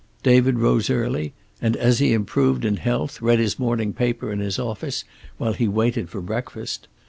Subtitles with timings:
[0.23, 1.31] David rose early,
[1.61, 5.03] and as he improved in health, read his morning paper in his office
[5.37, 6.87] while he waited for breakfast.